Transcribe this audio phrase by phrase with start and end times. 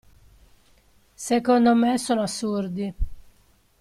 [1.13, 2.93] Secondo me sono assurdi.